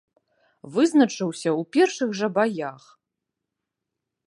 [0.77, 2.83] Вызначыўся ў першых жа баях.